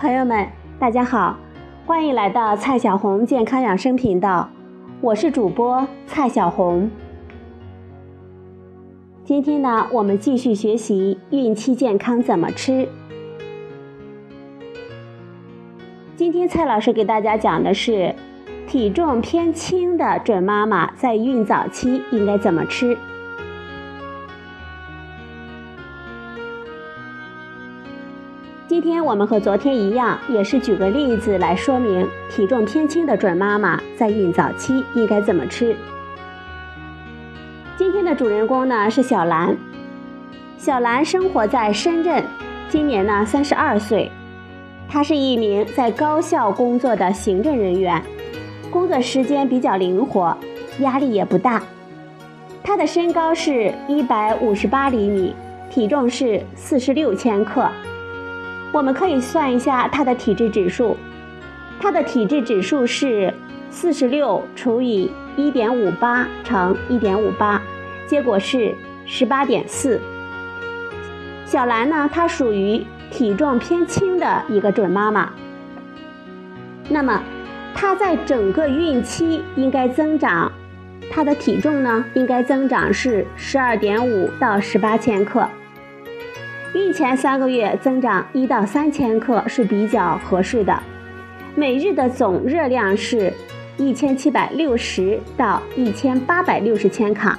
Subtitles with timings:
[0.00, 0.48] 朋友们，
[0.78, 1.36] 大家好，
[1.84, 4.48] 欢迎来到蔡小红健康养生频道，
[5.02, 6.90] 我是主播蔡小红。
[9.26, 12.88] 今天呢，我们继续学习孕期健康怎么吃。
[16.16, 18.14] 今天蔡老师给大家讲的是，
[18.66, 22.96] 体重偏轻的准妈妈在孕早期应该怎么吃。
[28.70, 35.74] 今天我们和昨天一样，也是举个例子来说明体重偏轻的准妈妈在孕早期应该怎么吃。
[37.76, 39.56] 今天的主人公呢是小兰，
[40.56, 42.22] 小兰生活在深圳，
[42.68, 44.08] 今年呢三十二岁。
[44.88, 48.00] 她是一名在高校工作的行政人员，
[48.70, 50.36] 工作时间比较灵活，
[50.78, 51.60] 压力也不大。
[52.62, 55.34] 她的身高是一百五十八厘米，
[55.68, 57.68] 体重是四十六千克。
[58.72, 60.96] 我们可以算一下他的体质指数，
[61.78, 63.32] 他的体质指数是
[63.70, 67.60] 四十六除以一点五八乘一点五八，
[68.06, 68.74] 结果是
[69.06, 70.00] 十八点四。
[71.44, 72.84] 小兰呢，她属于。
[73.12, 75.32] 体重偏轻的一个准妈妈，
[76.88, 77.20] 那么
[77.74, 80.52] 她在整个孕期应该增长，
[81.10, 85.44] 她的体重呢应该增长是十二点五到十八千克，
[86.72, 90.80] 孕前三个月增长一到三千克是比较合适的，
[91.56, 93.32] 每日的总热量是
[93.76, 97.36] 一千七百六十到一千八百六十千卡，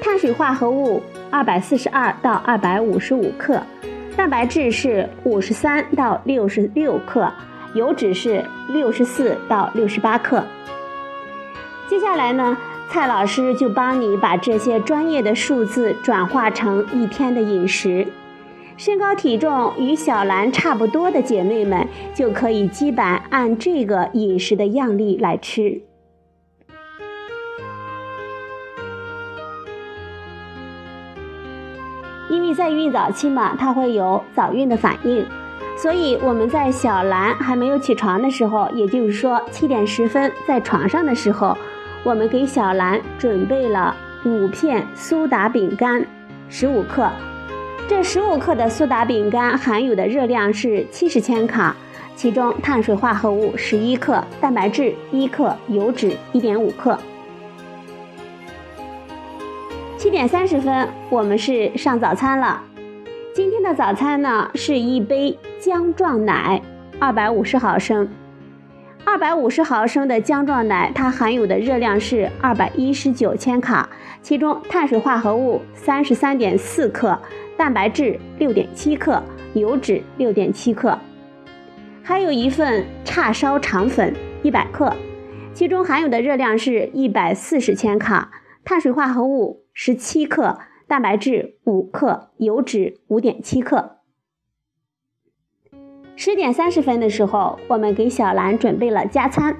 [0.00, 3.62] 碳水化合物二百四十二到二百五十五克。
[4.16, 7.30] 蛋白质是五十三到六十六克，
[7.74, 10.42] 油脂是六十四到六十八克。
[11.88, 12.56] 接下来呢，
[12.88, 18.06] 蔡老师就帮你把这些专业的数字转化成一天的饮食。
[18.76, 25.82] 身高体重与小兰差不多的姐妹们，就可以基本按这个饮食的样例来吃。
[32.30, 35.24] 因为在孕早期嘛，它会有早孕的反应，
[35.76, 41.56] 所以我们在小兰还没有起床的时候，也就是说七点十分在床上的时候，
[42.02, 43.94] 我们给小兰准备了
[44.24, 46.04] 五片苏打饼干，
[46.48, 47.10] 十五克。
[47.88, 51.76] 这十五克的苏打饼干含有的热量是七十千卡，
[52.16, 56.98] 其中碳水化合物十一克，蛋白质一克，油脂一点五克。
[59.98, 62.60] 七点三十分，我们是上早餐了。
[63.34, 66.60] 今天的早餐呢，是一杯姜状奶，
[66.98, 68.08] 二百五十毫升。
[69.04, 73.88] 二百五十毫升的姜状奶，它含有的热量是二百一十九千卡，
[74.22, 77.18] 其中碳水化合物三十三点四克，
[77.62, 79.22] 蛋白质六点七克，
[79.54, 80.98] 油脂六点七克。
[82.02, 84.12] 还有一份叉烧肠粉
[84.42, 84.92] 一百克，
[85.54, 88.32] 其中含有的热量是一百四十千卡，
[88.64, 89.62] 碳水化合物。
[89.72, 90.58] 十七克
[90.88, 93.98] 蛋白质，五克油脂，五点七克。
[96.16, 99.56] 十点三十分的时候，我们给小兰准备了加餐。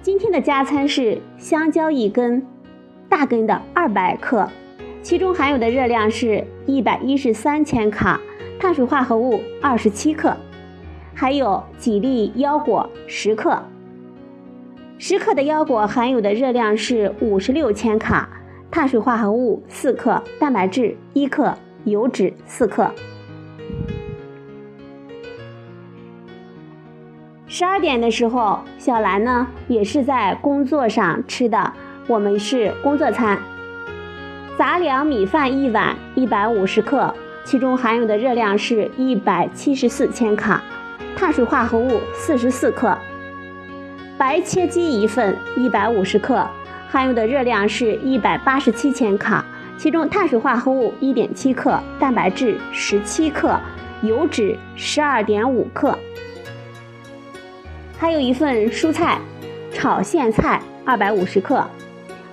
[0.00, 2.46] 今天的加餐是香蕉一根，
[3.10, 4.48] 大根的二百克，
[5.02, 8.20] 其中含有的热量是一百一十三千卡，
[8.58, 10.36] 碳水化合物二十七克，
[11.14, 13.62] 还有几粒腰果十克。
[14.98, 18.28] 十克的腰果含有的热量是五十六千卡。
[18.70, 21.52] 碳水化合物四克，蛋白质一克，
[21.82, 22.88] 油脂四克。
[27.48, 31.72] 十二点的时候，小兰呢也是在工作上吃的，
[32.06, 33.36] 我们是工作餐，
[34.60, 40.62] 杂粮米饭一碗，一百五十克，其中含有的热量是一百七十四千卡，
[41.16, 42.94] 碳水化合物四十四克，
[44.18, 46.46] 白切鸡一份，一百五十克。
[46.90, 49.42] 含有的热量是一百八十七千卡，
[49.78, 53.58] 其中碳水化合物一点七克，蛋白质十七克，
[54.02, 55.98] 油脂十二点五克。
[57.98, 59.18] 还有一份蔬菜，
[59.72, 61.66] 炒苋菜二百五十克，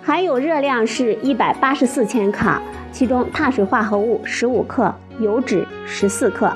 [0.08, 2.62] 含有热量是一百八十四千卡，
[2.94, 6.50] 其中碳水化合物十五克，油脂十四克。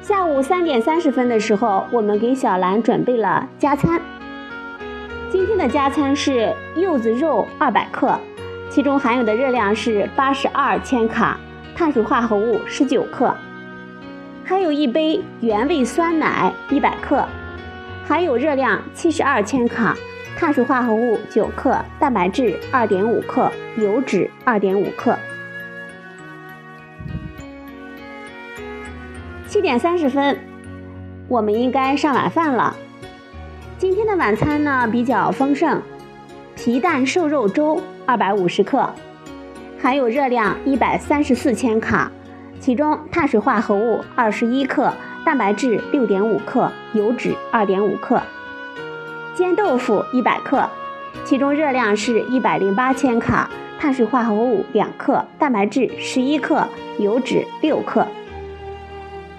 [0.00, 4.00] 下午三点三十分的时候，我们给小兰准备了加餐。
[5.30, 8.18] 今天的加餐是柚子肉二百克，
[8.70, 11.38] 其中含有的热量是八十二千卡，
[11.74, 13.36] 碳水化合物十九克，
[14.42, 17.28] 还有一杯原味酸奶一百克，
[18.08, 19.94] 含有热量七十二千卡，
[20.36, 25.16] 碳水化合物九克，蛋白质二点五克，油脂二点五克。
[29.48, 30.38] 七点三十分，
[31.26, 32.76] 我们应该上晚饭了。
[33.78, 35.80] 今天的晚餐呢比较丰盛，
[36.54, 38.92] 皮蛋瘦肉粥二百五十克，
[39.80, 42.12] 含有热量一百三十四千卡，
[42.60, 44.92] 其中碳水化合物二十一克，
[45.24, 48.20] 蛋白质六点五克，油脂二点五克。
[49.36, 50.66] 煎豆腐一百克，
[51.22, 56.66] 其中热量是一百零八千卡，碳水化合物两克，蛋白质十一克，
[56.98, 58.06] 油脂六克。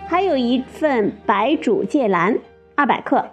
[0.07, 2.37] 还有一份白煮芥蓝，
[2.75, 3.25] 二百克，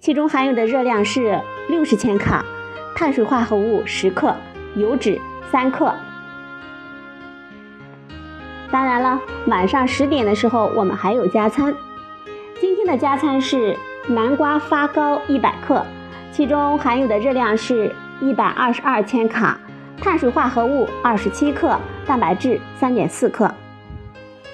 [0.00, 2.44] 其中含有的热量是六十千卡，
[2.94, 4.36] 碳水化合物十克，
[4.76, 5.18] 油脂
[5.50, 5.94] 三克。
[8.70, 11.74] 当然了，晚上十点的时候我们还有加餐。
[12.60, 13.74] 今天的加餐是
[14.08, 15.84] 南瓜发糕一百克，
[16.32, 19.60] 其中含有的热量是一百二十二千卡，
[20.00, 23.54] 碳水化合物二十七克，蛋白质三点四克。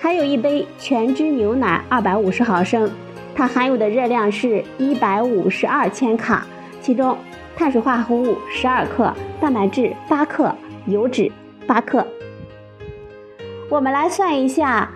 [0.00, 2.90] 还有一杯全脂牛奶，二百五十毫升，
[3.32, 6.44] 它含有的热量是一百五十二千卡，
[6.80, 7.16] 其中
[7.56, 10.52] 碳水化合物十二克，蛋白质八克，
[10.86, 11.30] 油脂
[11.64, 12.04] 八克。
[13.70, 14.90] 我们来算一下，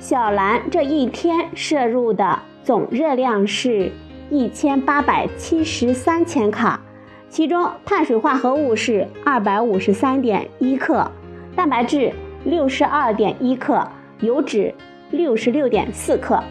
[0.00, 3.92] 小兰这一天摄入的总热量是
[4.30, 6.80] 一千八百七十三千卡，
[7.28, 11.10] 其中碳水化合物是二百五十三点一克，
[11.54, 12.12] 蛋白质
[12.44, 13.86] 六十二点一克。
[14.20, 14.74] 油脂
[15.10, 16.42] 六十六点四克。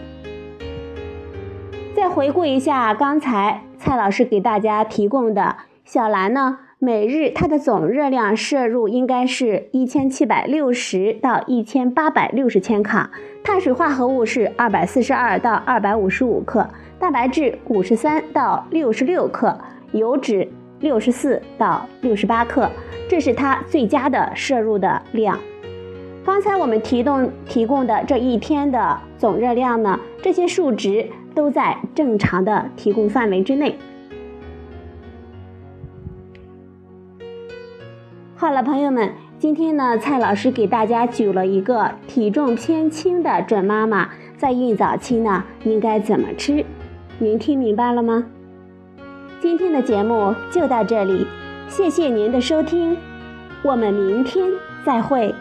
[1.95, 13.10] 再回顾一下刚才蔡老师给大家提供的，小兰呢，每日它的总热量摄入应该是一千七百六十到一千八百六十千卡，
[13.42, 16.69] 碳水化合物是二百四十二到二百五十五克，
[17.00, 19.57] 蛋白质五十三到六十六克，
[19.94, 20.45] 油脂
[20.81, 22.69] 六十四到六十八克，
[23.07, 25.39] 这是它最佳的摄入的量。
[26.25, 33.78] 刚才我们提供提供的这一天的总热量呢，这些数值都在正常的提供范围之内。
[38.45, 46.63] 好了，朋友们，今天呢，蔡老师给大家举了一个体重偏轻的准妈妈在孕早期呢应该怎么吃，
[47.18, 48.24] 您听明白了吗？
[49.42, 51.25] 今天的节目就到这里，
[51.68, 52.95] 谢谢您的收听，
[53.63, 54.45] 我们明天
[54.86, 55.33] 再会。